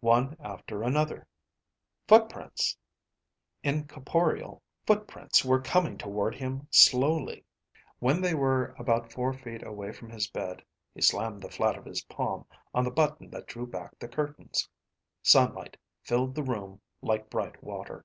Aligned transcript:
One 0.00 0.36
after 0.38 0.82
another 0.82 1.26
footprints! 2.06 2.76
Incorporeal 3.62 4.62
footprints 4.86 5.46
were 5.46 5.62
coming 5.62 5.96
toward 5.96 6.34
him 6.34 6.68
slowly. 6.70 7.46
When 7.98 8.20
they 8.20 8.34
were 8.34 8.74
about 8.78 9.10
four 9.14 9.32
feet 9.32 9.62
away 9.62 9.90
from 9.92 10.10
his 10.10 10.28
bed, 10.28 10.62
he 10.94 11.00
slammed 11.00 11.40
the 11.40 11.48
flat 11.50 11.78
of 11.78 11.86
his 11.86 12.02
palm 12.04 12.44
on 12.74 12.84
the 12.84 12.90
button 12.90 13.30
that 13.30 13.46
drew 13.46 13.66
back 13.66 13.98
the 13.98 14.08
curtains. 14.08 14.68
Sunlight 15.22 15.78
filled 16.02 16.34
the 16.34 16.42
room 16.42 16.82
like 17.00 17.30
bright 17.30 17.64
water. 17.64 18.04